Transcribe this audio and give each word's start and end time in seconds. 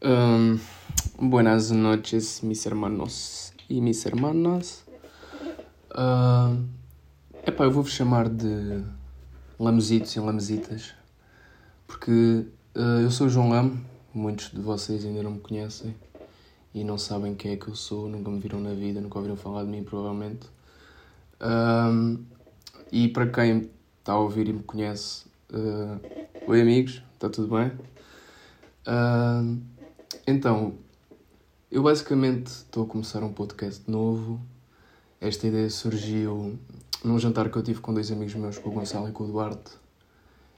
Um, 0.00 0.60
buenas 1.18 1.72
noches, 1.72 2.40
mis 2.42 2.64
hermanos 2.64 3.52
e 3.68 3.80
mis 3.80 4.06
hermanas. 4.06 4.84
Uh, 5.90 6.64
epá, 7.44 7.64
eu 7.64 7.72
vou-vos 7.72 7.90
chamar 7.90 8.28
de 8.28 8.84
lamesitos 9.58 10.14
e 10.14 10.20
lamesitas, 10.20 10.94
porque 11.84 12.46
uh, 12.76 13.00
eu 13.02 13.10
sou 13.10 13.26
o 13.26 13.30
João 13.30 13.48
Lame, 13.48 13.84
muitos 14.14 14.52
de 14.52 14.60
vocês 14.60 15.04
ainda 15.04 15.20
não 15.24 15.32
me 15.32 15.40
conhecem 15.40 15.96
e 16.72 16.84
não 16.84 16.96
sabem 16.96 17.34
quem 17.34 17.50
é 17.50 17.56
que 17.56 17.66
eu 17.66 17.74
sou, 17.74 18.08
nunca 18.08 18.30
me 18.30 18.38
viram 18.38 18.60
na 18.60 18.74
vida, 18.74 19.00
nunca 19.00 19.18
ouviram 19.18 19.36
falar 19.36 19.64
de 19.64 19.70
mim, 19.70 19.82
provavelmente. 19.82 20.48
Um, 21.40 22.24
e 22.92 23.08
para 23.08 23.26
quem 23.26 23.68
está 23.98 24.12
a 24.12 24.18
ouvir 24.20 24.46
e 24.46 24.52
me 24.52 24.62
conhece, 24.62 25.26
uh, 25.52 26.00
oi 26.46 26.60
amigos, 26.60 27.02
está 27.16 27.28
tudo 27.28 27.56
bem? 27.56 27.72
Uh, 28.86 29.77
então, 30.30 30.74
eu 31.70 31.82
basicamente 31.82 32.48
estou 32.48 32.84
a 32.84 32.86
começar 32.86 33.22
um 33.22 33.32
podcast 33.32 33.90
novo. 33.90 34.38
Esta 35.18 35.46
ideia 35.46 35.70
surgiu 35.70 36.58
num 37.02 37.18
jantar 37.18 37.50
que 37.50 37.56
eu 37.56 37.62
tive 37.62 37.80
com 37.80 37.94
dois 37.94 38.12
amigos 38.12 38.34
meus, 38.34 38.58
com 38.58 38.68
o 38.68 38.72
Gonçalo 38.72 39.08
e 39.08 39.12
com 39.12 39.24
o 39.24 39.26
Duarte, 39.26 39.70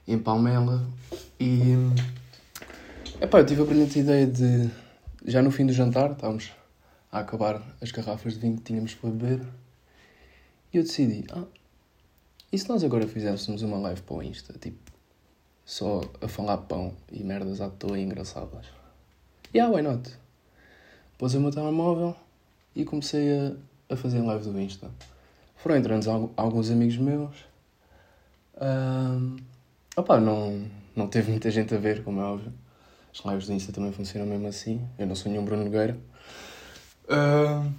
em 0.05 0.19
Palmela. 0.19 0.85
E 1.39 1.75
epá, 3.21 3.39
eu 3.39 3.45
tive 3.45 3.61
a 3.61 3.65
brilhante 3.65 3.99
ideia 3.99 4.27
de, 4.27 4.69
já 5.25 5.41
no 5.41 5.51
fim 5.51 5.65
do 5.65 5.71
jantar, 5.71 6.11
estávamos 6.11 6.51
a 7.09 7.19
acabar 7.19 7.61
as 7.81 7.91
garrafas 7.93 8.33
de 8.33 8.39
vinho 8.39 8.57
que 8.57 8.63
tínhamos 8.63 8.93
para 8.93 9.09
beber, 9.09 9.47
e 10.73 10.79
eu 10.79 10.83
decidi, 10.83 11.23
ah, 11.31 11.45
e 12.51 12.59
se 12.59 12.67
nós 12.67 12.83
agora 12.83 13.07
fizéssemos 13.07 13.61
uma 13.61 13.77
live 13.77 14.01
para 14.01 14.17
o 14.17 14.21
Insta, 14.21 14.53
tipo, 14.59 14.91
só 15.63 16.01
a 16.19 16.27
falar 16.27 16.57
pão 16.57 16.93
e 17.09 17.23
merdas 17.23 17.61
à 17.61 17.69
toa 17.69 17.97
e 17.97 18.03
engraçadas? 18.03 18.80
Yeah, 19.53 19.69
why 19.69 19.81
not? 19.81 20.09
Pôs 21.17 21.35
o 21.35 21.39
meu 21.41 21.51
telemóvel 21.51 22.15
e 22.73 22.85
comecei 22.85 23.37
a, 23.37 23.93
a 23.93 23.97
fazer 23.97 24.21
live 24.21 24.49
do 24.49 24.57
Insta. 24.57 24.89
Foram 25.57 25.75
entrando 25.75 26.31
alguns 26.37 26.71
amigos 26.71 26.95
meus. 26.95 27.35
Um, 28.55 29.35
opa, 29.97 30.21
não, 30.21 30.65
não 30.95 31.05
teve 31.07 31.31
muita 31.31 31.51
gente 31.51 31.75
a 31.75 31.77
ver, 31.77 32.01
como 32.01 32.21
é 32.21 32.23
óbvio. 32.23 32.53
As 33.13 33.25
lives 33.25 33.47
do 33.47 33.53
Insta 33.53 33.73
também 33.73 33.91
funcionam 33.91 34.25
mesmo 34.25 34.47
assim. 34.47 34.87
Eu 34.97 35.05
não 35.05 35.15
sou 35.15 35.29
nenhum 35.29 35.43
Bruno 35.43 35.65
Nogueira. 35.65 35.97
Um, 37.09 37.73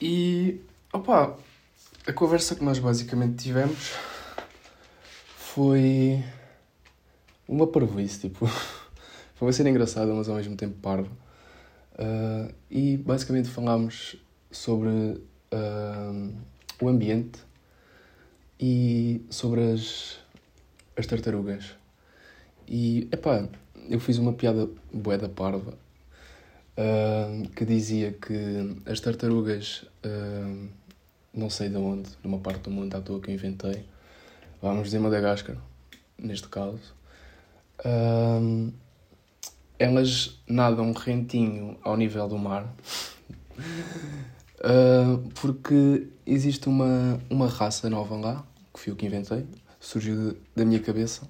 e, 0.00 0.60
opa, 0.92 1.38
a 2.08 2.12
conversa 2.12 2.56
que 2.56 2.64
nós 2.64 2.80
basicamente 2.80 3.44
tivemos 3.44 3.92
foi 5.36 6.24
uma 7.46 7.68
parvoíce, 7.68 8.28
tipo... 8.28 8.50
Foi 9.36 9.46
uma 9.46 9.52
cena 9.52 9.68
engraçada, 9.68 10.14
mas 10.14 10.30
ao 10.30 10.36
mesmo 10.36 10.56
tempo 10.56 10.78
parva. 10.80 11.10
Uh, 11.92 12.52
e 12.70 12.96
basicamente 12.96 13.50
falámos 13.50 14.16
sobre 14.50 14.88
uh, 14.88 16.34
o 16.80 16.88
ambiente 16.88 17.40
e 18.58 19.22
sobre 19.28 19.72
as, 19.72 20.18
as 20.96 21.06
tartarugas. 21.06 21.76
E, 22.66 23.08
epá, 23.12 23.46
eu 23.90 24.00
fiz 24.00 24.16
uma 24.16 24.32
piada 24.32 24.70
bué 24.90 25.18
da 25.18 25.28
parva 25.28 25.74
uh, 26.78 27.48
que 27.50 27.66
dizia 27.66 28.12
que 28.12 28.74
as 28.86 29.00
tartarugas, 29.00 29.84
não 31.32 31.50
sei 31.50 31.68
de 31.68 31.76
onde, 31.76 32.08
numa 32.24 32.38
parte 32.38 32.62
do 32.62 32.70
mundo 32.70 32.94
à 32.94 33.02
toa 33.02 33.20
que 33.20 33.30
eu 33.30 33.34
inventei, 33.34 33.84
vamos 34.62 34.84
dizer 34.84 34.98
Madagascar, 34.98 35.56
neste 36.18 36.48
caso, 36.48 36.94
elas 39.78 40.38
nadam 40.48 40.92
rentinho 40.92 41.76
ao 41.82 41.96
nível 41.96 42.28
do 42.28 42.38
mar. 42.38 42.64
uh, 43.58 45.18
porque 45.40 46.08
existe 46.26 46.68
uma, 46.68 47.20
uma 47.28 47.48
raça 47.48 47.88
nova 47.90 48.16
lá, 48.16 48.44
que 48.72 48.80
fui 48.80 48.92
eu 48.92 48.96
que 48.96 49.06
inventei, 49.06 49.46
surgiu 49.80 50.36
da 50.54 50.64
minha 50.64 50.80
cabeça, 50.80 51.28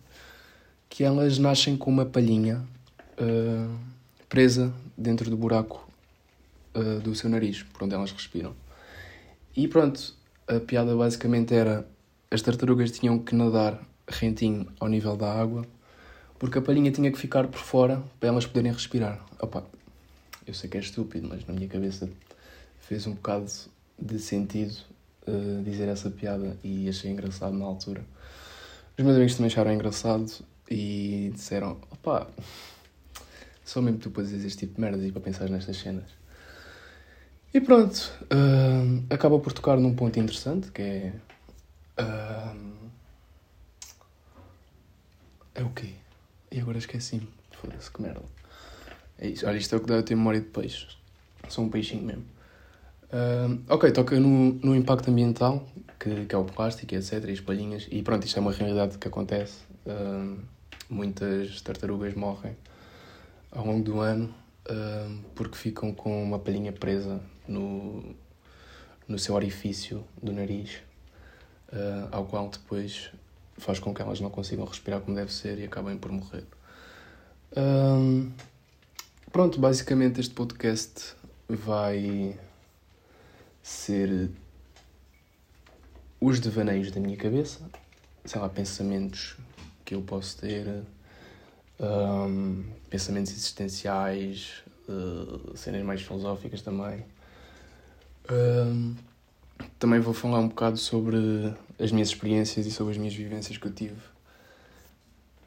que 0.88 1.04
elas 1.04 1.38
nascem 1.38 1.76
com 1.76 1.90
uma 1.90 2.06
palhinha 2.06 2.64
uh, 3.18 3.76
presa 4.28 4.72
dentro 4.96 5.28
do 5.28 5.36
buraco 5.36 5.88
uh, 6.74 7.00
do 7.00 7.14
seu 7.14 7.28
nariz, 7.28 7.62
por 7.62 7.84
onde 7.84 7.94
elas 7.94 8.12
respiram. 8.12 8.54
E 9.56 9.66
pronto, 9.66 10.14
a 10.46 10.60
piada 10.60 10.94
basicamente 10.94 11.54
era 11.54 11.86
as 12.30 12.42
tartarugas 12.42 12.90
tinham 12.90 13.18
que 13.18 13.34
nadar 13.34 13.80
rentinho 14.08 14.66
ao 14.78 14.88
nível 14.88 15.16
da 15.16 15.32
água 15.32 15.66
porque 16.38 16.58
a 16.58 16.62
palhinha 16.62 16.90
tinha 16.90 17.10
que 17.10 17.18
ficar 17.18 17.46
por 17.48 17.60
fora 17.60 18.02
para 18.20 18.28
elas 18.28 18.46
poderem 18.46 18.72
respirar. 18.72 19.24
Opa, 19.40 19.64
eu 20.46 20.54
sei 20.54 20.68
que 20.68 20.76
é 20.76 20.80
estúpido, 20.80 21.28
mas 21.28 21.44
na 21.46 21.54
minha 21.54 21.68
cabeça 21.68 22.08
fez 22.80 23.06
um 23.06 23.14
bocado 23.14 23.50
de 23.98 24.18
sentido 24.18 24.76
uh, 25.26 25.62
dizer 25.62 25.88
essa 25.88 26.10
piada 26.10 26.56
e 26.62 26.88
achei 26.88 27.10
engraçado 27.10 27.56
na 27.56 27.64
altura. 27.64 28.04
Os 28.98 29.04
meus 29.04 29.16
amigos 29.16 29.34
também 29.34 29.46
acharam 29.46 29.72
engraçado 29.72 30.30
e 30.70 31.30
disseram: 31.34 31.78
opá, 31.90 32.26
só 33.64 33.82
mesmo 33.82 33.98
tu 33.98 34.10
para 34.10 34.22
dizer 34.22 34.46
este 34.46 34.60
tipo 34.60 34.74
de 34.74 34.80
merdas 34.80 35.04
e 35.04 35.12
para 35.12 35.20
pensar 35.20 35.48
nestas 35.48 35.76
cenas. 35.78 36.04
E 37.52 37.60
pronto, 37.60 38.12
uh, 38.24 39.04
acaba 39.08 39.38
por 39.38 39.52
tocar 39.52 39.78
num 39.78 39.94
ponto 39.94 40.18
interessante 40.18 40.70
que 40.70 40.82
é. 40.82 41.12
Uh, 41.98 42.76
é 45.54 45.62
o 45.62 45.70
quê? 45.70 45.94
E 46.56 46.60
agora 46.60 46.78
esqueci-me. 46.78 47.28
Foda-se, 47.50 47.90
que 47.90 48.00
merda. 48.00 48.22
É 49.18 49.28
isso. 49.28 49.46
Olha, 49.46 49.58
isto 49.58 49.74
é 49.74 49.78
o 49.78 49.80
que 49.82 49.86
dá 49.86 49.96
eu 49.96 50.02
ter 50.02 50.14
memória 50.14 50.40
de 50.40 50.46
peixe. 50.46 50.86
Sou 51.50 51.62
um 51.62 51.68
peixinho 51.68 52.02
mesmo. 52.02 52.24
Uh, 53.12 53.60
ok, 53.68 53.92
toca 53.92 54.18
no, 54.18 54.54
no 54.54 54.74
impacto 54.74 55.10
ambiental, 55.10 55.68
que, 56.00 56.24
que 56.24 56.34
é 56.34 56.38
o 56.38 56.44
plástico, 56.44 56.94
etc. 56.94 57.24
E 57.28 57.32
as 57.32 57.40
palhinhas. 57.40 57.86
E 57.90 58.02
pronto, 58.02 58.24
isto 58.24 58.38
é 58.38 58.40
uma 58.40 58.52
realidade 58.52 58.96
que 58.96 59.06
acontece. 59.06 59.58
Uh, 59.84 60.40
muitas 60.88 61.60
tartarugas 61.60 62.14
morrem 62.14 62.56
ao 63.52 63.66
longo 63.66 63.84
do 63.84 64.00
ano 64.00 64.34
uh, 64.70 65.18
porque 65.34 65.58
ficam 65.58 65.92
com 65.92 66.22
uma 66.22 66.38
palhinha 66.38 66.72
presa 66.72 67.20
no, 67.46 68.16
no 69.06 69.18
seu 69.18 69.34
orifício 69.34 70.02
do 70.22 70.32
nariz, 70.32 70.78
ao 72.10 72.24
qual 72.24 72.48
depois 72.48 73.10
faz 73.58 73.78
com 73.78 73.94
que 73.94 74.02
elas 74.02 74.20
não 74.20 74.30
consigam 74.30 74.64
respirar 74.64 75.00
como 75.00 75.16
deve 75.16 75.32
ser 75.32 75.58
e 75.58 75.64
acabem 75.64 75.96
por 75.96 76.10
morrer. 76.12 76.44
Um, 77.56 78.30
pronto, 79.32 79.58
basicamente 79.58 80.20
este 80.20 80.34
podcast 80.34 81.14
vai 81.48 82.38
ser 83.62 84.30
os 86.20 86.40
devaneios 86.40 86.90
da 86.90 87.00
minha 87.00 87.16
cabeça, 87.16 87.60
sei 88.24 88.40
lá, 88.40 88.48
pensamentos 88.48 89.36
que 89.84 89.94
eu 89.94 90.02
posso 90.02 90.38
ter, 90.38 90.82
um, 91.80 92.64
pensamentos 92.90 93.32
existenciais, 93.32 94.62
uh, 94.88 95.56
cenas 95.56 95.82
mais 95.82 96.02
filosóficas 96.02 96.62
também. 96.62 97.04
Um, 98.30 98.94
também 99.78 100.00
vou 100.00 100.12
falar 100.12 100.40
um 100.40 100.48
bocado 100.48 100.76
sobre 100.76 101.54
as 101.78 101.92
minhas 101.92 102.08
experiências 102.08 102.66
e 102.66 102.70
sobre 102.70 102.92
as 102.92 102.98
minhas 102.98 103.14
vivências 103.14 103.58
que 103.58 103.66
eu 103.66 103.72
tive, 103.72 103.96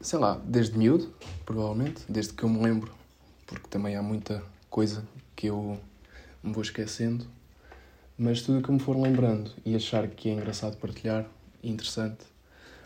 sei 0.00 0.18
lá, 0.18 0.40
desde 0.44 0.78
miúdo, 0.78 1.12
provavelmente, 1.44 2.02
desde 2.08 2.32
que 2.32 2.42
eu 2.42 2.48
me 2.48 2.62
lembro, 2.62 2.92
porque 3.46 3.68
também 3.68 3.96
há 3.96 4.02
muita 4.02 4.42
coisa 4.68 5.04
que 5.34 5.48
eu 5.48 5.78
me 6.42 6.52
vou 6.52 6.62
esquecendo, 6.62 7.26
mas 8.16 8.42
tudo 8.42 8.58
o 8.58 8.62
que 8.62 8.70
me 8.70 8.78
for 8.78 8.96
lembrando 8.96 9.50
e 9.64 9.74
achar 9.74 10.06
que 10.08 10.28
é 10.28 10.32
engraçado 10.32 10.76
partilhar 10.76 11.26
e 11.62 11.70
interessante, 11.70 12.24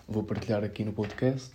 vou 0.09 0.23
partilhar 0.23 0.65
aqui 0.65 0.85
no 0.85 0.93
podcast. 0.93 1.53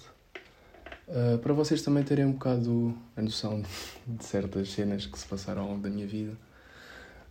Uh, 1.07 1.39
para 1.39 1.53
vocês 1.53 1.81
também 1.81 2.03
terem 2.03 2.25
um 2.25 2.33
bocado 2.33 2.95
a 3.17 3.21
noção 3.21 3.63
de 4.05 4.23
certas 4.23 4.69
cenas 4.71 5.07
que 5.07 5.17
se 5.17 5.25
passaram 5.25 5.63
ao 5.63 5.69
longo 5.69 5.81
da 5.81 5.89
minha 5.89 6.05
vida. 6.05 6.37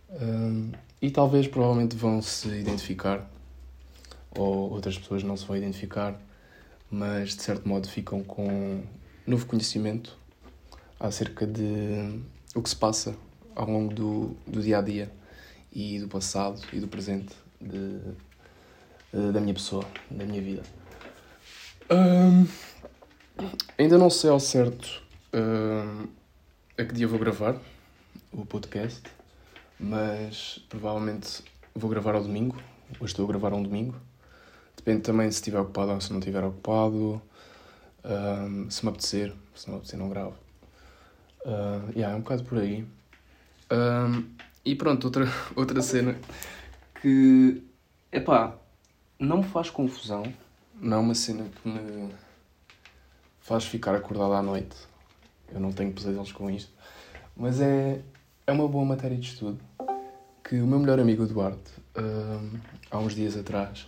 Uh, 0.09 0.75
e 1.01 1.09
talvez, 1.09 1.47
provavelmente, 1.47 1.95
vão 1.95 2.21
se 2.21 2.49
identificar 2.49 3.29
ou 4.39 4.71
outras 4.71 4.97
pessoas 4.97 5.21
não 5.21 5.35
se 5.35 5.45
vão 5.45 5.57
identificar, 5.57 6.19
mas 6.89 7.35
de 7.35 7.43
certo 7.43 7.67
modo 7.67 7.87
ficam 7.87 8.23
com 8.23 8.81
novo 9.27 9.45
conhecimento 9.45 10.17
acerca 10.99 11.45
de 11.45 12.21
o 12.55 12.61
que 12.61 12.69
se 12.69 12.75
passa 12.75 13.15
ao 13.55 13.69
longo 13.69 13.93
do, 13.93 14.37
do 14.47 14.61
dia 14.61 14.79
a 14.79 14.81
dia 14.81 15.11
e 15.73 15.99
do 15.99 16.07
passado 16.07 16.61
e 16.71 16.79
do 16.79 16.87
presente 16.87 17.35
de, 17.59 17.99
de 19.13 19.31
da 19.33 19.41
minha 19.41 19.53
pessoa, 19.53 19.83
da 20.09 20.23
minha 20.25 20.41
vida. 20.41 20.63
Um, 21.91 22.47
ainda 23.77 23.97
não 23.97 24.09
sei 24.09 24.29
ao 24.29 24.39
certo 24.39 25.03
um, 25.33 26.07
a 26.77 26.85
que 26.85 26.93
dia 26.93 27.07
vou 27.07 27.19
gravar 27.19 27.59
o 28.31 28.45
podcast, 28.45 29.01
mas 29.79 30.63
provavelmente 30.69 31.43
vou 31.75 31.89
gravar 31.89 32.15
ao 32.15 32.23
domingo. 32.23 32.55
Hoje 32.99 33.11
estou 33.11 33.25
a 33.25 33.27
gravar 33.27 33.53
um 33.53 33.61
domingo. 33.61 34.08
Depende 34.79 35.01
também 35.01 35.29
se 35.29 35.39
estiver 35.39 35.59
ocupado 35.59 35.91
ou 35.91 35.99
se 35.99 36.09
não 36.09 36.19
estiver 36.19 36.41
ocupado. 36.41 37.21
Um, 38.01 38.69
se 38.69 38.85
me 38.85 38.89
apetecer, 38.89 39.33
se 39.53 39.67
não 39.67 39.73
me 39.73 39.79
apetecer, 39.79 39.99
não 39.99 40.09
gravo. 40.09 40.35
Uh, 41.41 41.91
yeah, 41.93 42.13
é 42.13 42.15
um 42.15 42.21
bocado 42.21 42.45
por 42.45 42.59
aí. 42.59 42.87
Um, 43.69 44.23
e 44.63 44.75
pronto, 44.75 45.03
outra, 45.03 45.25
outra 45.53 45.81
cena 45.81 46.17
que, 47.01 47.61
epá, 48.09 48.55
não 49.19 49.39
me 49.39 49.43
faz 49.43 49.69
confusão, 49.69 50.23
não 50.79 50.97
é 50.97 50.99
uma 51.01 51.13
cena 51.15 51.43
que 51.43 51.67
me 51.67 52.09
faz 53.41 53.65
ficar 53.65 53.93
acordado 53.95 54.31
à 54.31 54.41
noite. 54.41 54.77
Eu 55.51 55.59
não 55.59 55.73
tenho 55.73 55.91
pesadelos 55.91 56.31
com 56.31 56.49
isto. 56.49 56.71
Mas 57.35 57.59
é, 57.59 58.01
é 58.47 58.51
uma 58.53 58.67
boa 58.67 58.85
matéria 58.85 59.17
de 59.17 59.27
estudo 59.27 59.59
que 60.41 60.61
o 60.61 60.65
meu 60.65 60.79
melhor 60.79 61.01
amigo 61.01 61.23
Eduardo, 61.23 61.59
há 62.89 62.97
uns 62.97 63.13
dias 63.13 63.35
atrás, 63.35 63.85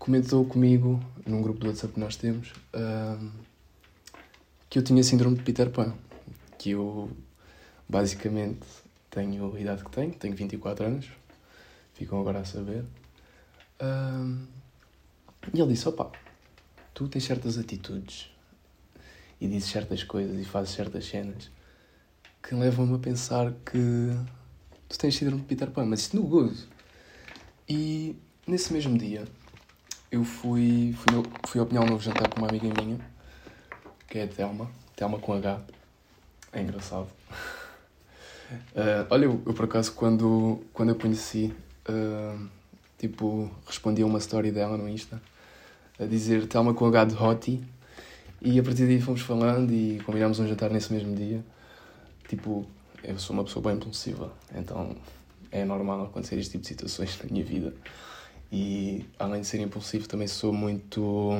comentou 0.00 0.44
comigo 0.46 0.98
num 1.26 1.42
grupo 1.42 1.60
do 1.60 1.68
WhatsApp 1.68 1.92
que 1.92 2.00
nós 2.00 2.16
temos 2.16 2.52
que 4.68 4.78
eu 4.78 4.82
tinha 4.82 5.02
síndrome 5.02 5.36
de 5.36 5.42
Peter 5.42 5.68
Pan. 5.68 5.92
Que 6.58 6.70
eu 6.70 7.10
basicamente 7.88 8.66
tenho 9.10 9.54
a 9.54 9.60
idade 9.60 9.84
que 9.84 9.90
tenho, 9.90 10.12
tenho 10.12 10.34
24 10.34 10.86
anos, 10.86 11.06
ficam 11.94 12.20
agora 12.20 12.40
a 12.40 12.44
saber. 12.44 12.84
e 15.52 15.60
ele 15.60 15.72
disse: 15.72 15.88
opa, 15.88 16.10
tu 16.94 17.08
tens 17.08 17.24
certas 17.24 17.58
atitudes 17.58 18.30
e 19.40 19.48
dizes 19.48 19.70
certas 19.70 20.04
coisas 20.04 20.38
e 20.38 20.44
fazes 20.44 20.74
certas 20.74 21.06
cenas 21.06 21.50
que 22.42 22.54
levam-me 22.54 22.96
a 22.96 22.98
pensar 22.98 23.52
que 23.64 24.16
tu 24.88 24.98
tens 24.98 25.16
síndrome 25.16 25.42
de 25.42 25.48
Peter 25.48 25.70
Pan, 25.70 25.84
mas 25.84 26.00
isto 26.00 26.16
no 26.16 26.22
gozo. 26.22 26.68
E 27.68 28.16
nesse 28.46 28.72
mesmo 28.72 28.96
dia 28.96 29.24
eu 30.10 30.24
fui, 30.24 30.92
fui, 30.94 31.30
fui 31.46 31.60
apanhar 31.60 31.82
um 31.82 31.86
novo 31.86 32.02
jantar 32.02 32.28
com 32.28 32.40
uma 32.40 32.48
amiga 32.48 32.68
minha, 32.82 32.98
que 34.08 34.18
é 34.18 34.24
a 34.24 34.28
Thelma, 34.28 34.70
Thelma 34.96 35.18
com 35.18 35.32
H. 35.32 35.60
É 36.52 36.60
engraçado. 36.60 37.08
Uh, 38.72 39.06
olha, 39.10 39.26
eu, 39.26 39.40
eu, 39.46 39.54
por 39.54 39.66
acaso 39.66 39.92
quando, 39.92 40.60
quando 40.72 40.88
eu 40.88 40.96
conheci, 40.96 41.54
uh, 41.88 42.48
tipo, 42.98 43.48
respondi 43.66 44.02
a 44.02 44.06
uma 44.06 44.18
story 44.18 44.50
dela 44.50 44.76
no 44.76 44.88
Insta 44.88 45.22
a 45.98 46.04
dizer 46.06 46.46
Thelma 46.48 46.74
com 46.74 46.86
H 46.86 47.04
de 47.04 47.14
Hoti 47.14 47.62
e 48.40 48.58
a 48.58 48.62
partir 48.62 48.86
daí 48.86 49.00
fomos 49.00 49.20
falando 49.20 49.70
e 49.70 50.00
combinámos 50.04 50.40
um 50.40 50.48
jantar 50.48 50.70
nesse 50.70 50.92
mesmo 50.92 51.14
dia. 51.14 51.44
Tipo, 52.26 52.66
eu 53.04 53.18
sou 53.18 53.34
uma 53.34 53.44
pessoa 53.44 53.62
bem 53.62 53.74
impulsiva, 53.74 54.32
então 54.54 54.96
é 55.52 55.64
normal 55.64 56.04
acontecer 56.04 56.36
este 56.36 56.52
tipo 56.52 56.62
de 56.62 56.68
situações 56.68 57.18
na 57.22 57.30
minha 57.30 57.44
vida. 57.44 57.74
E 58.52 59.04
além 59.18 59.42
de 59.42 59.46
ser 59.46 59.60
impulsivo, 59.60 60.08
também 60.08 60.26
sou 60.26 60.52
muito. 60.52 61.30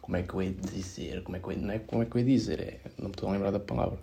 Como 0.00 0.16
é 0.16 0.22
que 0.22 0.34
eu 0.34 0.42
hei 0.42 0.52
dizer? 0.52 1.22
Como 1.22 1.36
é 1.36 1.40
que 1.40 1.46
eu 1.46 1.52
hei, 1.52 1.58
não 1.58 1.72
é 1.72 1.78
como 1.78 2.02
é 2.02 2.06
que 2.06 2.16
eu 2.16 2.18
hei 2.18 2.26
dizer? 2.26 2.60
É, 2.60 2.80
não 2.98 3.06
me 3.06 3.12
estou 3.12 3.28
a 3.28 3.32
lembrar 3.32 3.50
da 3.50 3.60
palavra. 3.60 3.98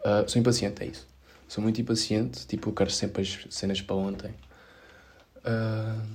Uh, 0.00 0.28
sou 0.28 0.40
impaciente, 0.40 0.82
é 0.82 0.86
isso. 0.86 1.06
Sou 1.48 1.62
muito 1.62 1.80
impaciente, 1.80 2.46
tipo, 2.46 2.68
eu 2.68 2.74
quero 2.74 2.90
sempre 2.90 3.22
as 3.22 3.46
cenas 3.50 3.80
para 3.80 3.96
ontem. 3.96 4.34
Uh, 5.38 6.06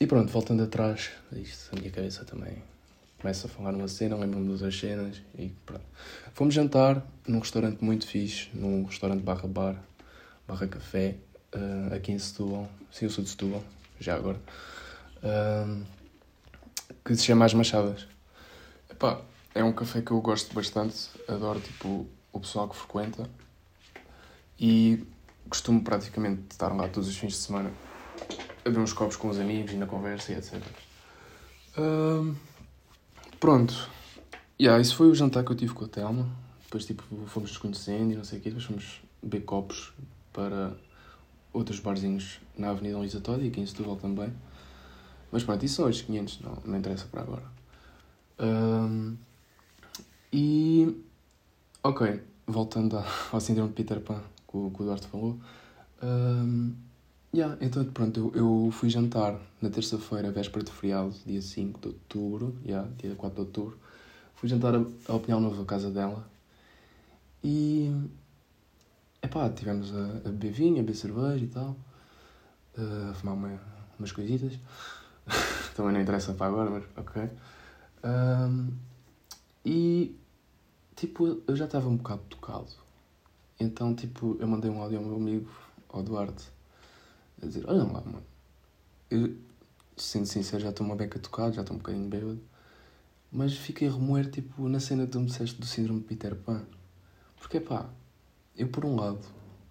e 0.00 0.06
pronto, 0.06 0.32
voltando 0.32 0.62
atrás, 0.62 1.10
isto, 1.32 1.76
a 1.76 1.78
minha 1.78 1.90
cabeça 1.90 2.24
também 2.24 2.62
começa 3.20 3.48
a 3.48 3.50
falar 3.50 3.72
numa 3.72 3.88
cena, 3.88 4.16
lembro-me 4.16 4.48
outras 4.50 4.78
cenas 4.78 5.20
e 5.36 5.48
pronto. 5.66 5.84
Fomos 6.32 6.54
jantar 6.54 7.04
num 7.26 7.40
restaurante 7.40 7.82
muito 7.84 8.06
fixe, 8.06 8.48
num 8.54 8.84
restaurante 8.84 9.22
barra 9.22 9.46
bar, 9.46 9.84
barra 10.46 10.66
café, 10.68 11.16
uh, 11.54 11.94
aqui 11.94 12.12
em 12.12 12.18
Setúbal. 12.18 12.68
Sim, 12.90 13.06
eu 13.06 13.10
sou 13.10 13.22
de 13.22 13.30
Setúbal, 13.30 13.62
já 14.00 14.16
agora. 14.16 14.40
Que 17.04 17.16
se 17.16 17.24
chama 17.24 17.44
As 17.44 17.54
Machadas. 17.54 18.06
Epá, 18.90 19.20
é 19.54 19.62
um 19.62 19.72
café 19.72 20.02
que 20.02 20.10
eu 20.10 20.20
gosto 20.20 20.54
bastante, 20.54 21.08
adoro 21.26 21.60
tipo 21.60 22.06
o 22.32 22.40
pessoal 22.40 22.68
que 22.68 22.76
frequenta 22.76 23.28
e 24.58 25.04
costumo 25.48 25.82
praticamente 25.82 26.42
estar 26.50 26.68
lá 26.74 26.88
todos 26.88 27.08
os 27.08 27.16
fins 27.16 27.32
de 27.32 27.38
semana 27.38 27.72
a 28.64 28.70
ver 28.70 28.78
uns 28.78 28.92
copos 28.92 29.16
com 29.16 29.28
os 29.28 29.38
amigos 29.38 29.72
e 29.72 29.76
na 29.76 29.86
conversa 29.86 30.32
e 30.32 30.36
etc. 30.36 30.62
Uh, 31.76 32.36
Pronto. 33.40 33.88
Yeah, 34.60 34.80
isso 34.80 34.96
foi 34.96 35.08
o 35.08 35.14
jantar 35.14 35.44
que 35.44 35.52
eu 35.52 35.56
tive 35.56 35.72
com 35.72 35.84
a 35.84 35.88
Telma. 35.88 36.28
Depois 36.64 36.84
tipo, 36.84 37.04
fomos 37.26 37.50
nos 37.50 37.58
conhecendo 37.58 38.12
e 38.12 38.16
não 38.16 38.24
sei 38.24 38.40
o 38.40 38.42
quê. 38.42 38.50
Depois 38.50 38.66
fomos 38.66 39.00
beber 39.22 39.44
copos 39.44 39.92
para 40.32 40.72
outros 41.52 41.80
barzinhos 41.80 42.40
na 42.56 42.70
Avenida 42.70 42.98
Luísa 42.98 43.20
Todi, 43.20 43.48
aqui 43.48 43.60
em 43.60 43.66
Setúbal 43.66 43.96
também. 43.96 44.32
Mas 45.30 45.44
pronto, 45.44 45.64
isso 45.64 45.76
são 45.76 45.88
os 45.88 46.00
500, 46.00 46.40
não, 46.40 46.58
não 46.64 46.78
interessa 46.78 47.06
para 47.10 47.22
agora. 47.22 47.44
Um, 48.38 49.16
e. 50.32 50.96
Ok, 51.82 52.20
voltando 52.46 53.02
ao 53.32 53.40
síndrome 53.40 53.68
de 53.68 53.74
Peter 53.74 54.00
Pan 54.00 54.22
que 54.48 54.56
o, 54.56 54.70
que 54.70 54.82
o 54.82 54.84
Duarte 54.84 55.06
falou. 55.06 55.38
Um, 56.02 56.74
Yeah, 57.34 57.58
então 57.60 57.84
pronto, 57.84 58.32
eu, 58.34 58.66
eu 58.66 58.70
fui 58.72 58.88
jantar 58.88 59.38
na 59.60 59.68
terça-feira, 59.68 60.30
véspera 60.32 60.64
de 60.64 60.72
feriado, 60.72 61.14
dia 61.26 61.42
5 61.42 61.78
de 61.78 61.88
outubro, 61.88 62.56
yeah, 62.64 62.88
dia 62.96 63.14
4 63.14 63.34
de 63.34 63.40
outubro. 63.42 63.78
Fui 64.34 64.48
jantar 64.48 64.74
a, 64.74 64.82
a 65.08 65.14
Opinião 65.14 65.38
Novo, 65.38 65.62
a 65.62 65.66
casa 65.66 65.90
dela. 65.90 66.26
E. 67.44 67.92
Epá, 69.28 69.50
tivemos 69.50 69.94
a, 69.94 70.04
a 70.26 70.30
beber 70.30 70.52
vinho, 70.52 70.76
a 70.76 70.78
beber 70.78 70.94
cerveja 70.94 71.44
e 71.44 71.48
tal. 71.48 71.76
A 73.10 73.12
fumar 73.12 73.34
uma, 73.34 73.60
umas 73.98 74.10
coisitas. 74.10 74.58
Também 75.76 75.92
não 75.92 76.00
interessa 76.00 76.32
para 76.32 76.46
agora, 76.46 76.70
mas 76.70 76.84
ok. 76.96 77.28
Um, 78.02 78.72
e. 79.66 80.16
Tipo, 80.96 81.42
eu 81.46 81.54
já 81.54 81.66
estava 81.66 81.90
um 81.90 81.96
bocado 81.98 82.22
tocado. 82.22 82.72
Então, 83.60 83.94
tipo, 83.94 84.38
eu 84.40 84.48
mandei 84.48 84.70
um 84.70 84.80
áudio 84.80 84.98
ao 84.98 85.04
meu 85.04 85.16
amigo, 85.16 85.50
ao 85.90 86.02
Duarte 86.02 86.48
a 87.42 87.46
dizer: 87.46 87.64
Olha 87.68 87.84
lá, 87.84 88.00
mano, 88.00 88.22
eu, 89.10 89.36
sendo 89.94 90.24
sincero, 90.24 90.62
já 90.62 90.70
estou 90.70 90.86
uma 90.86 90.96
beca 90.96 91.18
tocado, 91.18 91.54
já 91.54 91.60
estou 91.60 91.76
um 91.76 91.78
bocadinho 91.78 92.08
bêbado, 92.08 92.40
mas 93.30 93.54
fiquei 93.54 93.88
a 93.88 93.92
remoer, 93.92 94.30
tipo, 94.30 94.66
na 94.70 94.80
cena 94.80 95.04
que 95.04 95.12
tu 95.12 95.20
me 95.20 95.26
disseste 95.26 95.60
do 95.60 95.66
síndrome 95.66 96.00
de 96.00 96.06
Peter 96.06 96.34
Pan. 96.34 96.64
Porque, 97.38 97.60
pá, 97.60 97.90
eu 98.58 98.68
por 98.68 98.84
um 98.84 98.96
lado 98.96 99.20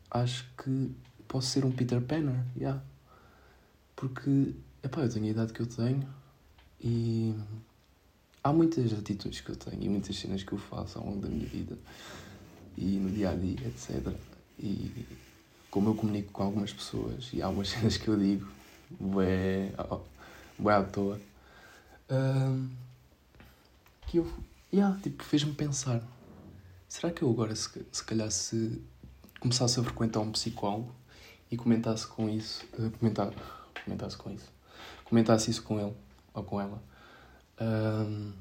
acho 0.10 0.46
que 0.58 0.92
posso 1.28 1.50
ser 1.50 1.66
um 1.66 1.72
Peter 1.72 2.02
Panner, 2.02 2.44
yeah. 2.56 2.82
Porque, 3.96 4.56
epá, 4.82 5.02
eu 5.02 5.10
tenho 5.10 5.26
a 5.26 5.30
idade 5.30 5.54
que 5.54 5.60
eu 5.60 5.68
tenho 5.68 6.08
e 6.80 7.36
há 8.44 8.54
muitas 8.54 8.94
atitudes 8.94 9.42
que 9.42 9.50
eu 9.50 9.56
tenho 9.56 9.84
e 9.84 9.90
muitas 9.90 10.16
cenas 10.16 10.44
que 10.44 10.54
eu 10.54 10.58
faço 10.58 10.98
ao 10.98 11.06
longo 11.06 11.20
da 11.20 11.28
minha 11.28 11.46
vida 11.46 11.78
e 12.78 12.98
no 12.98 13.10
dia 13.10 13.32
a 13.32 13.36
dia, 13.36 13.68
etc. 13.68 14.14
E 14.58 15.06
como 15.70 15.90
eu 15.90 15.96
comunico 15.96 16.32
com 16.32 16.44
algumas 16.44 16.72
pessoas 16.72 17.30
e 17.34 17.42
há 17.42 17.48
algumas 17.48 17.70
cenas 17.70 17.98
que 17.98 18.08
eu 18.08 18.18
digo, 18.18 18.48
bué, 19.00 19.74
bué 20.58 20.74
à 20.74 20.84
toa, 20.84 21.20
um, 22.10 22.70
que 24.08 24.18
eu, 24.18 24.32
yeah, 24.72 24.98
tipo, 25.02 25.24
fez-me 25.24 25.54
pensar, 25.54 26.02
será 26.88 27.12
que 27.12 27.22
eu 27.22 27.30
agora, 27.30 27.56
se, 27.56 27.86
se 27.92 28.04
calhar, 28.04 28.30
se 28.32 28.82
começasse 29.40 29.80
a 29.80 29.84
frequentar 29.84 30.22
um 30.22 30.32
psicólogo 30.32 30.94
e 31.52 31.58
comentasse 31.58 32.08
com 32.08 32.30
isso, 32.30 32.66
uh, 32.80 32.90
comentar, 32.92 33.32
comentasse 33.84 34.18
com 34.18 34.32
isso, 34.32 34.52
comentasse 35.06 35.52
isso 35.52 35.64
com 35.64 35.80
ele 35.80 35.94
ou 36.34 36.44
com 36.44 36.62
ela, 36.62 36.82
um, 37.60 38.34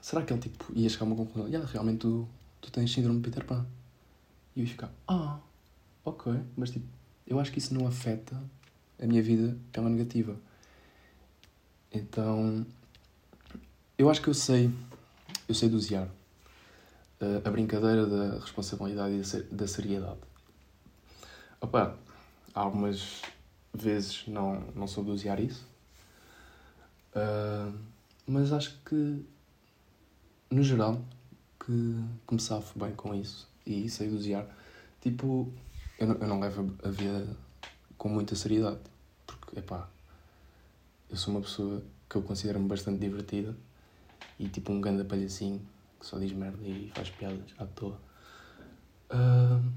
será 0.00 0.22
que 0.22 0.32
ele, 0.32 0.40
tipo, 0.40 0.72
ia 0.74 0.88
chegar 0.88 1.04
a 1.04 1.06
uma 1.06 1.16
conclusão, 1.16 1.48
yeah, 1.48 1.66
realmente 1.70 1.98
tu, 1.98 2.28
tu 2.60 2.70
tens 2.70 2.92
síndrome 2.92 3.20
de 3.20 3.30
Peter 3.30 3.44
Pan? 3.44 3.66
E 4.54 4.60
eu 4.60 4.64
ia 4.64 4.70
ficar, 4.70 4.92
ah, 5.08 5.38
ok, 6.04 6.32
mas 6.56 6.70
tipo, 6.70 6.86
eu 7.26 7.38
acho 7.38 7.52
que 7.52 7.58
isso 7.58 7.72
não 7.74 7.86
afeta 7.86 8.40
a 9.00 9.06
minha 9.06 9.22
vida 9.22 9.56
pela 9.72 9.88
negativa. 9.88 10.36
Então, 11.92 12.66
eu 13.96 14.10
acho 14.10 14.20
que 14.20 14.28
eu 14.28 14.34
sei, 14.34 14.70
eu 15.48 15.54
sei 15.54 15.68
dosear 15.68 16.08
a 17.44 17.50
brincadeira 17.50 18.06
da 18.06 18.38
responsabilidade 18.38 19.14
e 19.14 19.54
da 19.54 19.66
seriedade. 19.66 20.20
Opa, 21.60 21.96
algumas 22.54 23.20
vezes 23.74 24.26
não, 24.26 24.60
não 24.74 24.86
sou 24.86 25.04
dosear 25.04 25.38
isso, 25.38 25.66
uh, 27.14 27.72
mas 28.26 28.52
acho 28.52 28.78
que, 28.84 29.24
no 30.50 30.62
geral, 30.62 31.02
que, 31.58 31.94
que 32.26 32.34
me 32.34 32.40
safo 32.40 32.78
bem 32.78 32.94
com 32.94 33.14
isso 33.14 33.46
e 33.66 33.88
sei 33.90 34.08
dosear. 34.08 34.46
Tipo, 35.00 35.52
eu 35.98 36.06
não, 36.06 36.14
eu 36.16 36.26
não 36.26 36.40
levo 36.40 36.74
a 36.82 36.88
vida 36.88 37.36
com 37.98 38.08
muita 38.08 38.34
seriedade. 38.34 38.80
Porque, 39.26 39.58
epá, 39.58 39.88
eu 41.10 41.16
sou 41.16 41.34
uma 41.34 41.42
pessoa 41.42 41.82
que 42.08 42.16
eu 42.16 42.22
considero-me 42.22 42.66
bastante 42.66 42.98
divertida 42.98 43.54
e 44.38 44.48
tipo 44.48 44.72
um 44.72 44.80
ganda 44.80 45.04
palhacinho 45.04 45.60
que 46.00 46.06
só 46.06 46.18
diz 46.18 46.32
merda 46.32 46.66
e 46.66 46.90
faz 46.94 47.10
piadas 47.10 47.54
à 47.58 47.66
toa. 47.66 48.00
Uh, 49.10 49.70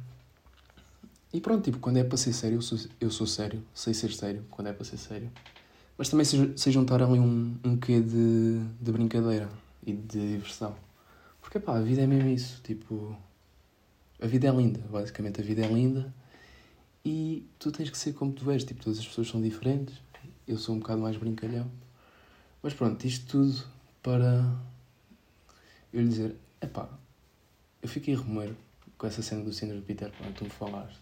e 1.34 1.42
pronto, 1.42 1.64
tipo, 1.64 1.80
quando 1.80 1.98
é 1.98 2.04
para 2.04 2.18
ser 2.18 2.32
sério, 2.32 2.58
eu 2.58 2.62
sou, 2.62 2.78
eu 3.02 3.12
sou 3.12 3.28
sério, 3.28 3.64
sei 3.74 3.94
ser 3.94 4.12
sério 4.14 4.46
quando 4.50 4.68
é 4.68 4.74
para 4.74 4.86
ser 4.86 4.98
sério. 4.98 5.30
Mas 5.98 6.10
também 6.10 6.26
sei, 6.26 6.72
juntar 6.72 7.02
ali 7.02 7.20
um, 7.20 7.58
um 7.64 7.78
quê 7.78 8.00
de, 8.02 8.64
de 8.82 8.92
brincadeira 8.92 9.50
e 9.86 9.94
de 9.94 10.34
diversão. 10.34 10.76
Porque 11.40 11.60
Porque, 11.60 11.60
pá, 11.60 11.78
a 11.78 11.82
vida 11.82 12.02
é 12.02 12.08
mesmo 12.08 12.30
isso. 12.30 12.62
Tipo, 12.64 13.16
a 14.20 14.26
vida 14.26 14.48
é 14.48 14.52
linda. 14.52 14.80
Basicamente, 14.90 15.42
a 15.42 15.44
vida 15.44 15.64
é 15.64 15.68
linda. 15.68 16.14
E 17.06 17.48
tu 17.60 17.72
tens 17.72 17.90
que 17.90 17.98
ser 17.98 18.14
como 18.14 18.32
tu 18.32 18.50
és. 18.50 18.64
Tipo, 18.64 18.84
todas 18.84 19.00
as 19.00 19.08
pessoas 19.08 19.28
são 19.28 19.42
diferentes. 19.42 19.96
Eu 20.48 20.58
sou 20.58 20.76
um 20.76 20.80
bocado 20.80 21.02
mais 21.02 21.18
brincalhão. 21.18 21.70
Mas 22.62 22.74
pronto, 22.74 23.06
isto 23.06 23.26
tudo 23.28 23.64
para 24.02 24.44
eu 25.94 26.02
lhe 26.02 26.10
dizer: 26.10 26.36
epá, 26.62 26.90
eu 27.82 27.88
fiquei 27.88 28.16
remoer 28.16 28.54
com 28.98 29.08
essa 29.08 29.22
cena 29.22 29.44
do 29.44 29.54
síndrome 29.54 29.82
de 29.82 29.88
Peter 29.88 30.12
Pan, 30.12 30.32
tu 30.32 30.44
me 30.44 30.50
falaste. 30.50 31.00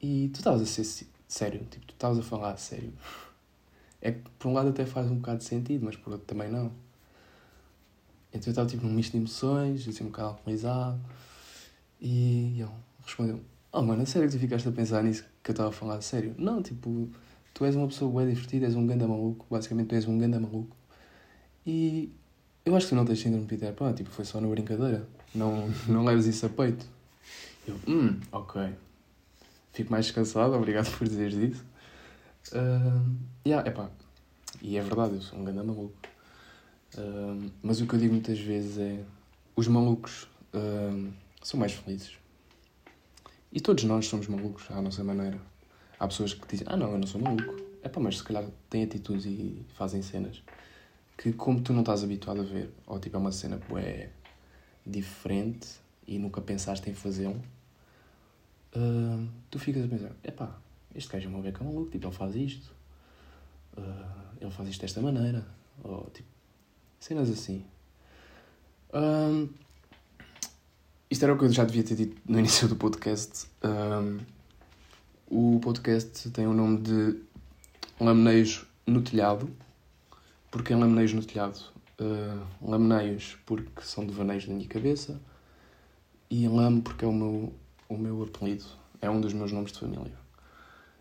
E 0.00 0.28
tu 0.32 0.36
estavas 0.38 0.62
a 0.62 0.66
ser 0.66 1.06
sério, 1.26 1.64
tipo, 1.70 1.86
tu 1.86 1.94
estavas 1.94 2.18
a 2.18 2.22
falar 2.22 2.52
a 2.52 2.56
sério. 2.56 2.92
É 4.00 4.12
que 4.12 4.30
por 4.38 4.48
um 4.48 4.52
lado 4.52 4.68
até 4.68 4.86
faz 4.86 5.10
um 5.10 5.16
bocado 5.16 5.38
de 5.38 5.44
sentido, 5.44 5.84
mas 5.84 5.96
por 5.96 6.12
outro 6.12 6.26
também 6.26 6.48
não. 6.48 6.70
Então 8.32 8.46
eu 8.46 8.50
estava 8.50 8.68
tipo 8.68 8.86
num 8.86 8.92
misto 8.92 9.12
de 9.12 9.18
emoções, 9.18 9.88
assim 9.88 10.04
um 10.04 10.08
bocado 10.08 10.28
alcoolizado. 10.28 11.00
E 12.00 12.60
ele 12.60 12.70
respondeu: 13.04 13.40
Oh 13.72 13.82
mano, 13.82 14.02
é 14.02 14.06
sério 14.06 14.28
que 14.28 14.36
tu 14.36 14.40
ficaste 14.40 14.68
a 14.68 14.72
pensar 14.72 15.02
nisso 15.02 15.24
que 15.42 15.50
eu 15.50 15.52
estava 15.52 15.70
a 15.70 15.72
falar 15.72 15.96
a 15.96 16.00
sério? 16.00 16.34
Não, 16.38 16.62
tipo, 16.62 17.08
tu 17.54 17.64
és 17.64 17.74
uma 17.74 17.88
pessoa 17.88 18.20
bem 18.20 18.32
divertida, 18.32 18.66
és 18.66 18.74
um 18.74 18.86
ganda 18.86 19.06
maluco, 19.08 19.46
basicamente 19.50 19.88
tu 19.88 19.94
és 19.94 20.06
um 20.06 20.18
ganda 20.18 20.38
maluco. 20.38 20.76
E 21.66 22.12
eu 22.68 22.76
acho 22.76 22.88
que 22.88 22.94
não 22.94 23.04
tens 23.04 23.20
síndrome 23.20 23.46
de 23.46 23.48
Peter 23.48 23.72
Pan, 23.72 23.94
tipo, 23.94 24.10
foi 24.10 24.26
só 24.26 24.40
na 24.40 24.46
brincadeira. 24.46 25.06
Não, 25.34 25.70
não 25.88 26.04
leves 26.04 26.26
isso 26.26 26.44
a 26.44 26.48
peito. 26.50 26.84
Eu, 27.66 27.76
hum, 27.88 28.20
ok. 28.30 28.74
Fico 29.72 29.90
mais 29.90 30.04
descansado, 30.06 30.54
obrigado 30.54 30.90
por 30.96 31.08
dizeres 31.08 31.34
isso. 31.34 31.64
Uh, 32.52 33.16
yeah, 33.46 33.66
epá, 33.68 33.90
e 34.60 34.76
é 34.76 34.82
verdade, 34.82 35.14
eu 35.14 35.22
sou 35.22 35.38
um 35.38 35.44
grande 35.44 35.66
maluco. 35.66 35.94
Uh, 36.96 37.50
mas 37.62 37.80
o 37.80 37.86
que 37.86 37.94
eu 37.94 37.98
digo 37.98 38.12
muitas 38.12 38.38
vezes 38.38 38.78
é: 38.78 39.00
os 39.56 39.66
malucos 39.66 40.24
uh, 40.54 41.12
são 41.42 41.58
mais 41.58 41.72
felizes. 41.72 42.12
E 43.50 43.60
todos 43.60 43.84
nós 43.84 44.06
somos 44.06 44.26
malucos 44.26 44.70
à 44.70 44.80
nossa 44.82 45.02
maneira. 45.02 45.38
Há 45.98 46.06
pessoas 46.06 46.34
que 46.34 46.46
dizem: 46.46 46.66
Ah, 46.68 46.76
não, 46.76 46.92
eu 46.92 46.98
não 46.98 47.06
sou 47.06 47.20
maluco. 47.20 47.56
É 47.82 47.88
pá, 47.88 48.00
mas 48.00 48.18
se 48.18 48.24
calhar 48.24 48.44
têm 48.68 48.84
atitudes 48.84 49.24
e 49.26 49.64
fazem 49.74 50.02
cenas 50.02 50.42
que 51.18 51.32
como 51.32 51.60
tu 51.60 51.72
não 51.72 51.80
estás 51.80 52.04
habituado 52.04 52.40
a 52.40 52.44
ver, 52.44 52.70
ou 52.86 53.00
tipo 53.00 53.16
é 53.16 53.18
uma 53.18 53.32
cena 53.32 53.60
é 53.76 54.08
diferente 54.86 55.68
e 56.06 56.16
nunca 56.16 56.40
pensaste 56.40 56.88
em 56.88 56.94
fazê-lo, 56.94 57.42
uh, 58.76 59.28
tu 59.50 59.58
ficas 59.58 59.84
a 59.84 59.88
pensar, 59.88 60.12
epá, 60.22 60.56
este 60.94 61.12
gajo 61.12 61.26
é 61.26 61.28
uma 61.28 61.42
beca 61.42 61.64
maluco, 61.64 61.90
tipo, 61.90 62.06
ele 62.06 62.14
faz 62.14 62.36
isto, 62.36 62.72
uh, 63.76 64.36
ele 64.40 64.50
faz 64.52 64.68
isto 64.68 64.80
desta 64.80 65.00
maneira, 65.00 65.44
ou 65.82 66.08
tipo, 66.14 66.28
cenas 67.00 67.28
assim. 67.28 67.64
Um, 68.94 69.48
isto 71.10 71.24
era 71.24 71.34
o 71.34 71.38
que 71.38 71.44
eu 71.44 71.52
já 71.52 71.64
devia 71.64 71.82
ter 71.82 71.96
dito 71.96 72.16
no 72.26 72.38
início 72.38 72.68
do 72.68 72.76
podcast. 72.76 73.48
Um, 73.64 74.18
o 75.26 75.58
podcast 75.58 76.30
tem 76.30 76.46
o 76.46 76.54
nome 76.54 76.78
de 76.78 77.20
Lamenejo 78.00 78.66
no 78.86 79.02
Telhado 79.02 79.50
porque 80.50 80.74
lamineios 80.74 81.12
no 81.12 81.24
telhado? 81.24 81.60
Uh, 82.00 83.36
porque 83.44 83.82
são 83.82 84.06
devaneios 84.06 84.46
da 84.46 84.54
minha 84.54 84.68
cabeça 84.68 85.20
e 86.30 86.46
lame 86.46 86.80
porque 86.80 87.04
é 87.04 87.08
o 87.08 87.12
meu, 87.12 87.52
o 87.88 87.96
meu 87.96 88.22
apelido, 88.22 88.64
é 89.00 89.10
um 89.10 89.20
dos 89.20 89.32
meus 89.32 89.50
nomes 89.50 89.72
de 89.72 89.80
família. 89.80 90.12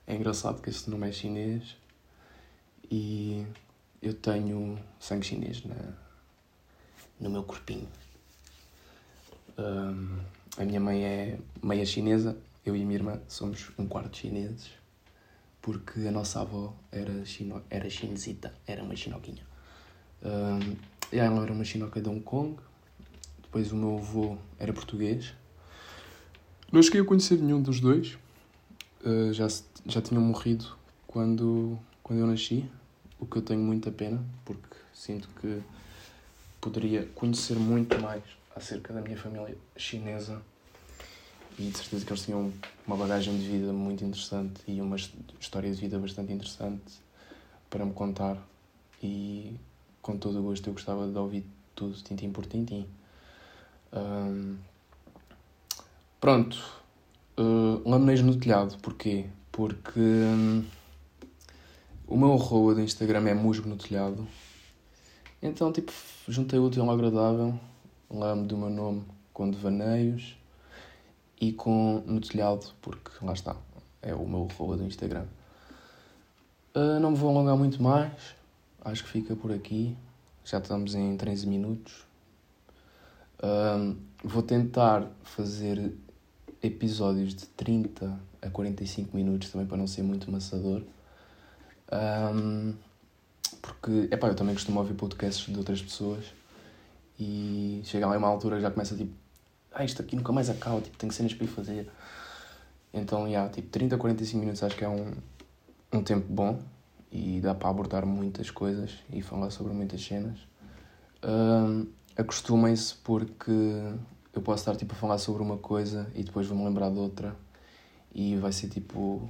É 0.06 0.16
engraçado 0.16 0.62
que 0.62 0.70
esse 0.70 0.89
nome 0.89 1.08
é 1.08 1.12
chinês 1.12 1.75
e 2.89 3.46
eu 4.01 4.13
tenho 4.13 4.80
sangue 5.00 5.25
chinês 5.25 5.63
na, 5.66 5.75
no 7.20 7.30
meu 7.30 7.44
corpinho. 7.44 7.88
Um, 9.58 10.20
a 10.58 10.63
minha 10.63 10.80
mãe 10.80 11.04
é 11.04 11.39
meia 11.62 11.86
chinesa, 11.86 12.38
eu 12.66 12.75
e 12.75 12.82
a 12.82 12.86
minha 12.86 12.98
irmã 12.98 13.20
somos 13.27 13.70
um 13.77 13.88
quarto 13.88 14.18
chineses 14.18 14.72
porque 15.68 16.08
a 16.08 16.12
nossa 16.12 16.40
avó 16.40 16.74
era, 16.90 17.26
chino, 17.26 17.62
era 17.70 17.90
chinesita, 17.90 18.54
era 18.66 18.82
uma 18.82 18.96
chinoquinha. 18.96 19.46
Um, 20.24 20.78
ela 21.12 21.44
era 21.44 21.52
uma 21.52 21.66
chinoca 21.66 22.00
de 22.00 22.08
Hong 22.08 22.22
Kong, 22.22 22.56
depois 23.42 23.74
o 23.74 23.76
meu 23.76 23.98
avô 23.98 24.38
era 24.58 24.72
português. 24.72 25.34
Não 26.72 26.82
cheguei 26.82 27.02
a 27.02 27.04
conhecer 27.04 27.38
nenhum 27.40 27.62
dos 27.62 27.82
dois, 27.82 28.18
uh, 29.04 29.34
já, 29.34 29.46
já 29.86 30.02
tinham 30.02 30.24
morrido 30.24 30.66
quando, 31.06 31.78
quando 32.02 32.20
eu 32.20 32.28
nasci, 32.28 32.64
o 33.20 33.26
que 33.26 33.36
eu 33.36 33.42
tenho 33.42 33.60
muita 33.60 33.92
pena, 33.92 34.24
porque 34.46 34.78
sinto 34.94 35.28
que 35.42 35.62
poderia 36.62 37.08
conhecer 37.08 37.60
muito 37.60 38.00
mais 38.00 38.24
acerca 38.56 38.94
da 38.94 39.02
minha 39.02 39.18
família 39.18 39.58
chinesa 39.76 40.42
e 41.58 41.64
de 41.64 41.78
certeza 41.78 42.06
que 42.06 42.12
eles 42.12 42.24
tinham 42.24 42.54
uma 42.86 42.96
bagagem 42.96 43.36
de 43.38 43.48
vida 43.48 43.74
muito 43.74 44.04
interessante 44.04 44.62
e 44.68 44.80
uma 44.80 44.96
história 44.96 45.72
de 45.72 45.80
vida 45.80 45.98
bastante 45.98 46.32
interessante 46.32 47.02
para 47.70 47.84
me 47.84 47.94
contar 47.94 48.38
e 49.02 49.56
com 50.02 50.18
todo 50.18 50.40
o 50.40 50.44
gosto 50.44 50.68
eu 50.68 50.74
gostava 50.74 51.08
de 51.08 51.18
ouvir 51.18 51.44
tudo 51.74 51.96
tintim 51.96 52.32
por 52.32 52.46
tintim. 52.46 52.88
Um, 53.92 54.58
pronto, 56.22 56.58
uh, 57.40 57.90
lamineiros 57.90 58.24
no 58.24 58.36
telhado, 58.36 58.78
porquê? 58.78 59.26
Porque 59.52 60.00
um, 60.00 60.64
o 62.08 62.16
meu 62.16 62.34
arroba 62.34 62.76
do 62.76 62.82
Instagram 62.82 63.28
é 63.30 63.34
musgo 63.34 63.68
no 63.68 63.78
telhado, 63.78 64.28
então 65.42 65.72
tipo 65.72 65.92
juntei 66.28 66.60
o 66.60 66.66
útil 66.66 66.84
ao 66.84 66.92
agradável, 66.92 67.60
lame 68.12 68.46
do 68.48 68.56
meu 68.56 68.70
nome 68.70 69.04
com 69.34 69.50
devaneios 69.50 70.37
e 71.39 71.51
com 71.53 72.03
no 72.06 72.20
telhado, 72.20 72.65
porque 72.82 73.12
lá 73.22 73.34
está, 73.34 73.56
é 74.01 74.13
o 74.13 74.27
meu 74.27 74.48
arroba 74.50 74.77
do 74.77 74.84
Instagram. 74.84 75.25
Uh, 76.75 77.00
não 77.00 77.12
me 77.12 77.17
vou 77.17 77.29
alongar 77.29 77.58
muito 77.58 77.82
mais, 77.82 78.12
acho 78.84 79.03
que 79.03 79.10
fica 79.10 79.36
por 79.36 79.51
aqui. 79.51 79.96
Já 80.44 80.60
estamos 80.60 80.96
em 80.96 81.17
13 81.17 81.48
minutos. 81.48 82.06
Uh, 83.39 83.96
vou 84.24 84.41
tentar 84.41 85.06
fazer 85.24 85.94
episódios 86.63 87.36
de 87.36 87.46
30 87.48 88.17
a 88.41 88.50
45 88.50 89.15
minutos 89.15 89.51
também 89.51 89.67
para 89.67 89.77
não 89.77 89.88
ser 89.88 90.03
muito 90.03 90.32
maçador. 90.32 90.82
Um, 91.91 92.74
porque, 93.62 94.08
epá, 94.12 94.27
eu 94.27 94.36
também 94.36 94.56
costumo 94.56 94.79
ouvir 94.79 94.94
podcasts 94.94 95.46
de 95.51 95.58
outras 95.58 95.82
pessoas 95.82 96.25
e 97.20 97.82
chega 97.84 98.08
lá 98.08 98.17
uma 98.17 98.27
altura 98.27 98.60
já 98.60 98.70
começa 98.70 98.96
tipo 98.96 99.13
ah, 99.81 99.86
isto 99.86 100.01
aqui 100.01 100.15
nunca 100.15 100.31
mais 100.31 100.50
acaba, 100.50 100.81
tipo, 100.81 100.98
tenho 100.98 101.12
cenas 101.12 101.34
para 101.34 101.46
ir 101.46 101.50
fazer. 101.50 101.89
Então, 102.93 103.24
já, 103.24 103.29
yeah, 103.29 103.53
tipo, 103.53 103.69
30 103.69 103.96
a 103.96 103.98
45 103.98 104.39
minutos 104.39 104.63
acho 104.63 104.75
que 104.75 104.84
é 104.84 104.89
um, 104.89 105.13
um 105.93 106.03
tempo 106.03 106.25
bom 106.27 106.60
e 107.12 107.39
dá 107.41 107.53
para 107.53 107.69
abordar 107.69 108.05
muitas 108.05 108.50
coisas 108.50 108.91
e 109.12 109.22
falar 109.22 109.50
sobre 109.51 109.74
muitas 109.74 110.03
cenas. 110.03 110.39
Um, 111.24 111.88
Acostumem-se 112.17 112.96
porque 112.96 113.51
eu 114.34 114.41
posso 114.41 114.62
estar 114.62 114.75
tipo 114.75 114.93
a 114.93 114.96
falar 114.96 115.19
sobre 115.19 115.43
uma 115.43 115.57
coisa 115.57 116.12
e 116.15 116.24
depois 116.24 116.48
vou-me 116.48 116.65
lembrar 116.65 116.89
de 116.89 116.98
outra 116.98 117.36
e 118.12 118.36
vai 118.38 118.51
ser 118.51 118.69
tipo 118.69 119.29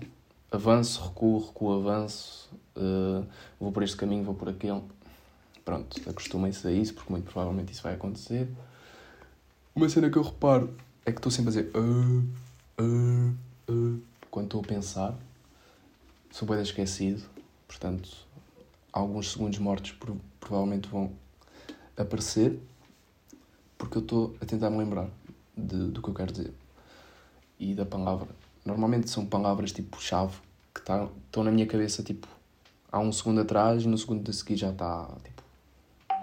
avanço, 0.49 1.03
recuo, 1.03 1.45
recuo, 1.45 1.73
avanço, 1.73 2.49
uh, 2.77 3.27
vou 3.59 3.73
por 3.73 3.83
este 3.83 3.97
caminho, 3.97 4.23
vou 4.23 4.33
por 4.33 4.47
aquele. 4.47 4.81
Pronto, 5.65 6.09
acostumem-se 6.09 6.65
a 6.65 6.71
isso 6.71 6.93
porque 6.93 7.11
muito 7.11 7.25
provavelmente 7.25 7.73
isso 7.73 7.83
vai 7.83 7.93
acontecer. 7.93 8.47
Uma 9.77 9.87
cena 9.89 10.09
que 10.09 10.17
eu 10.17 10.23
reparo 10.23 10.75
é 11.05 11.11
que 11.11 11.19
estou 11.19 11.31
sempre 11.31 11.49
a 11.49 11.61
dizer 11.61 11.71
uh, 11.77 12.81
uh, 12.81 13.35
uh, 13.69 14.01
quando 14.31 14.45
estou 14.45 14.61
a 14.61 14.63
pensar. 14.63 15.15
Sou 16.31 16.47
bem 16.47 16.59
esquecido, 16.59 17.21
portanto, 17.67 18.09
alguns 18.91 19.31
segundos 19.31 19.59
mortos 19.59 19.95
provavelmente 20.39 20.89
vão 20.89 21.11
aparecer 21.95 22.59
porque 23.77 23.99
eu 23.99 24.01
estou 24.01 24.35
a 24.41 24.47
tentar 24.47 24.71
me 24.71 24.79
lembrar 24.79 25.11
de, 25.55 25.91
do 25.91 26.01
que 26.01 26.09
eu 26.09 26.13
quero 26.15 26.31
dizer 26.31 26.53
e 27.59 27.75
da 27.75 27.85
palavra. 27.85 28.29
Normalmente 28.65 29.11
são 29.11 29.27
palavras 29.27 29.71
tipo 29.71 30.01
chave 30.01 30.39
que 30.73 30.81
tá, 30.81 31.07
estão 31.27 31.43
na 31.43 31.51
minha 31.51 31.67
cabeça 31.67 32.01
tipo 32.01 32.27
há 32.91 32.97
um 32.97 33.11
segundo 33.11 33.41
atrás 33.41 33.83
e 33.83 33.87
no 33.87 33.95
segundo 33.95 34.27
a 34.27 34.33
seguir 34.33 34.55
já 34.55 34.71
está 34.71 35.07
tipo 35.23 35.43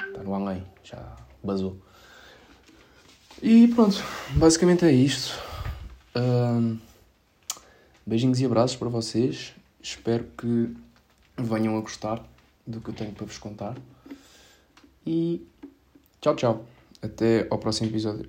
está 0.09 0.25
no 0.25 0.35
além, 0.35 0.67
já 0.83 1.17
basou. 1.41 1.79
E 3.43 3.69
pronto, 3.69 4.03
basicamente 4.31 4.85
é 4.85 4.93
isto. 4.93 5.39
Beijinhos 8.07 8.41
e 8.41 8.47
abraços 8.47 8.77
para 8.77 8.89
vocês. 8.89 9.55
Espero 9.83 10.25
que 10.39 10.75
venham 11.37 11.77
a 11.77 11.81
gostar 11.81 12.25
do 12.67 12.81
que 12.81 12.91
eu 12.91 12.95
tenho 12.95 13.13
para 13.13 13.27
vos 13.27 13.39
contar. 13.39 13.77
E 15.07 15.47
tchau, 16.21 16.37
tchau. 16.37 16.65
Até 17.03 17.47
ao 17.51 17.59
próximo 17.59 17.91
episódio. 17.91 18.27